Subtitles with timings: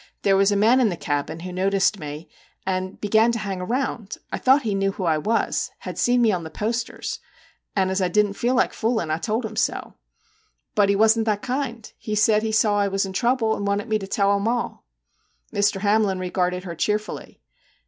[0.13, 2.27] * There was a man in the cabin, who noticed me,
[2.65, 6.31] and began to hang around I thought he knew who I was, had seen me
[6.31, 7.19] on the posters
[7.75, 9.93] and as I didn't feel like foolin' I told him so.
[10.73, 10.89] But 16 MR.
[10.89, 11.93] JACK HAMLIN'S MEDIATION he wasn't that kind.
[12.11, 14.85] He said he saw I was in trouble, and wanted me to tell him all.'
[15.53, 15.81] Mr.
[15.81, 17.39] Hamlin regarded her cheerfully.